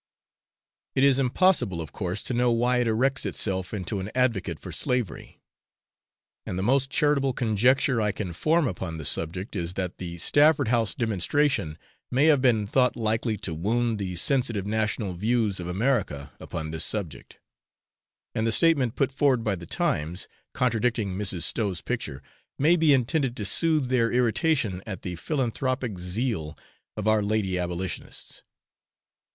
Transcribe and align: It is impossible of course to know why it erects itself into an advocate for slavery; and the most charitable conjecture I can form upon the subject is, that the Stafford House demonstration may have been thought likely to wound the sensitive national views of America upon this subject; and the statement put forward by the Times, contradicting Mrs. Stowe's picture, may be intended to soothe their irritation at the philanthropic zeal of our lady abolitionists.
It 0.95 1.03
is 1.03 1.19
impossible 1.19 1.79
of 1.79 1.91
course 1.91 2.23
to 2.23 2.33
know 2.33 2.51
why 2.51 2.77
it 2.77 2.87
erects 2.87 3.23
itself 3.23 3.71
into 3.71 3.99
an 3.99 4.09
advocate 4.15 4.59
for 4.59 4.71
slavery; 4.71 5.39
and 6.43 6.57
the 6.57 6.63
most 6.63 6.89
charitable 6.89 7.33
conjecture 7.33 8.01
I 8.01 8.11
can 8.11 8.33
form 8.33 8.67
upon 8.67 8.97
the 8.97 9.05
subject 9.05 9.55
is, 9.55 9.73
that 9.73 9.99
the 9.99 10.17
Stafford 10.17 10.69
House 10.69 10.95
demonstration 10.95 11.77
may 12.09 12.25
have 12.25 12.41
been 12.41 12.65
thought 12.65 12.95
likely 12.95 13.37
to 13.45 13.53
wound 13.53 13.99
the 13.99 14.15
sensitive 14.15 14.65
national 14.65 15.13
views 15.13 15.59
of 15.59 15.67
America 15.67 16.33
upon 16.39 16.71
this 16.71 16.83
subject; 16.83 17.37
and 18.33 18.47
the 18.47 18.51
statement 18.51 18.95
put 18.95 19.11
forward 19.11 19.43
by 19.43 19.53
the 19.53 19.67
Times, 19.67 20.27
contradicting 20.51 21.11
Mrs. 21.13 21.43
Stowe's 21.43 21.81
picture, 21.81 22.23
may 22.57 22.75
be 22.75 22.91
intended 22.91 23.37
to 23.37 23.45
soothe 23.45 23.89
their 23.89 24.11
irritation 24.11 24.81
at 24.87 25.03
the 25.03 25.15
philanthropic 25.15 25.99
zeal 25.99 26.57
of 26.97 27.07
our 27.07 27.21
lady 27.21 27.59
abolitionists. 27.59 28.41